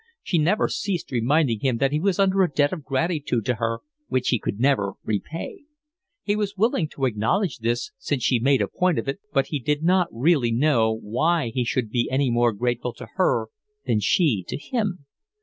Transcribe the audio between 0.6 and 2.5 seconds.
ceased reminding him that he was under a